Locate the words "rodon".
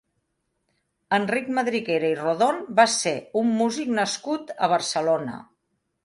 2.21-2.57